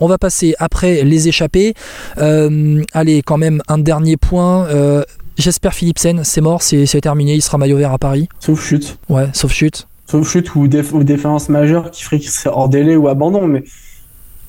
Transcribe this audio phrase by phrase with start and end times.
[0.00, 1.74] On va passer après les échappées.
[2.18, 4.66] Euh, allez, quand même, un dernier point.
[4.66, 5.04] Euh,
[5.38, 8.28] J'espère Philipsen, c'est mort, c'est terminé, il sera maillot vert à Paris.
[8.40, 8.98] Sauf chute.
[9.08, 9.86] Ouais, sauf chute.
[10.10, 13.46] Sauf chute ou, déf ou défense majeure qui ferait qu'il serait hors délai ou abandon.
[13.46, 13.62] Mais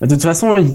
[0.01, 0.73] de toute façon, il,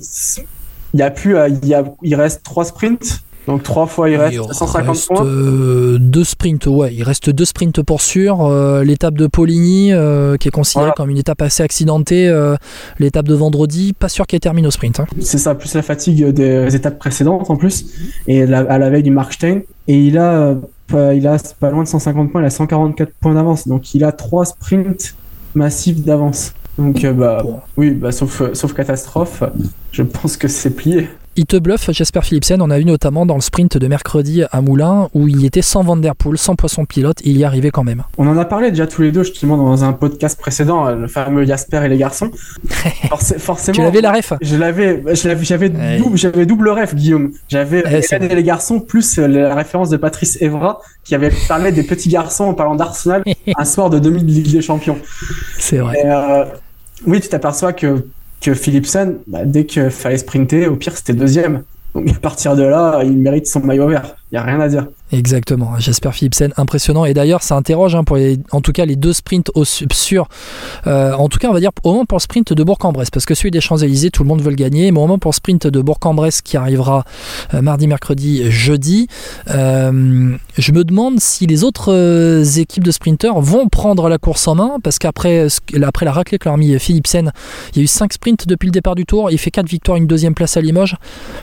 [0.95, 3.25] il y a plus, il, y a, il reste trois sprints.
[3.47, 5.25] Donc trois fois il reste 150 points.
[5.25, 8.43] Euh, deux sprints, ouais, il reste deux sprints pour sûr.
[8.43, 12.33] Euh, l'étape de Poligny, euh, qui est considérée comme une étape assez accidentée,
[12.99, 15.01] l'étape de vendredi, pas sûr qu'elle termine au sprint.
[15.01, 15.07] Hein.
[15.21, 17.87] C'est ça, plus la fatigue des étapes précédentes en plus,
[18.27, 19.61] et à la veille du Markstein.
[19.87, 20.57] Et il a,
[20.91, 24.13] il a pas loin de 150 points, il a 144 points d'avance, donc il a
[24.13, 25.15] trois sprints
[25.55, 26.55] massifs d'avance.
[26.79, 27.45] Donc bah
[27.77, 29.45] oui, bah, sauf, sauf catastrophe,
[29.93, 31.09] je pense que c'est plié.
[31.37, 32.63] Il te bluffe, Jasper Philipsen.
[32.63, 35.83] On a vu notamment dans le sprint de mercredi à Moulins où il était sans
[35.83, 38.05] Van Der Poel, sans poisson pilote, il y arrivait quand même.
[38.19, 41.09] On en a parlé déjà tous les deux justement dans un podcast précédent, euh, le
[41.09, 42.31] fameux Jasper et les garçons.
[43.39, 43.75] forcément.
[43.75, 44.33] Tu l'avais la ref?
[44.41, 45.71] Je l'avais, j'avais
[46.47, 47.33] double, ref, Guillaume.
[47.49, 51.83] J'avais et les garçons plus euh, la référence de Patrice Evra qui avait parlé des
[51.83, 53.25] petits garçons en parlant d'Arsenal
[53.57, 54.99] un soir de demi Ligue des Champions.
[55.59, 55.97] C'est vrai.
[56.05, 56.45] Euh,
[57.09, 58.07] oui, tu t'aperçois que
[58.45, 61.63] que bah, dès qu'il fallait sprinter, au pire c'était deuxième.
[61.95, 64.17] Donc à partir de là, il mérite son maillot vert.
[64.35, 64.89] N'y a rien à dire.
[65.13, 67.05] Exactement, Jasper Philipsen, impressionnant.
[67.05, 68.19] Et d'ailleurs, ça interroge hein, pour
[68.51, 70.29] en tout cas les deux sprints au, sur,
[70.89, 73.27] euh, en tout cas, on va dire au moins pour le sprint de Bourg-en-Bresse, parce
[73.27, 75.37] que celui des Champs-Élysées, tout le monde veut le gagner, mais au moins pour le
[75.37, 77.05] sprint de Bourg-en-Bresse qui arrivera
[77.55, 79.07] euh, mardi, mercredi, jeudi,
[79.51, 84.57] euh, je me demande si les autres équipes de sprinteurs vont prendre la course en
[84.57, 85.47] main, parce qu'après
[85.81, 87.31] après la raclée que leur a mis Philipsen,
[87.75, 89.97] il y a eu 5 sprints depuis le départ du tour, il fait 4 victoires,
[89.97, 90.97] une deuxième place à Limoges.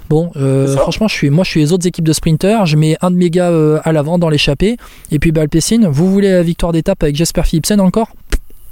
[0.10, 0.30] Bon,
[0.76, 3.16] franchement, je suis, moi je suis les autres équipes de sprinteurs, je mets un de
[3.16, 4.78] mes gars euh, à l'avant dans l'échappée.
[5.12, 8.10] Et puis Balpessine, vous voulez la victoire d'étape avec Jasper Philipsen encore?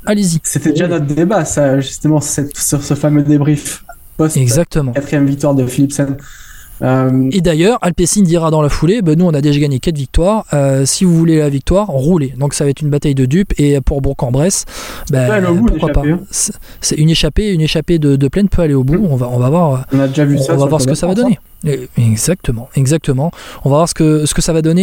[0.05, 0.39] Allez-y.
[0.43, 3.83] C'était déjà notre débat, ça, justement, sur ce fameux débrief.
[4.17, 4.91] Post Exactement.
[4.93, 6.17] Quatrième victoire de Philipsen.
[6.81, 9.97] Euh, Et d'ailleurs, Alpecin dira dans la foulée, ben nous on a déjà gagné 4
[9.97, 12.33] victoires, euh, si vous voulez la victoire, roulez.
[12.37, 14.64] Donc ça va être une bataille de dupes et pour Bourg-en-Bresse,
[15.11, 16.03] ben, pourquoi pas.
[16.05, 16.20] Hein.
[16.31, 19.05] C'est une échappée, une échappée de, de plaine peut aller au bout.
[19.09, 19.86] On va, on va voir.
[19.91, 20.53] On a déjà vu ça.
[20.53, 21.37] On va voir ce que ça va donner.
[21.97, 23.31] Exactement, exactement.
[23.65, 24.77] On va voir ce que, ce que ça va donner.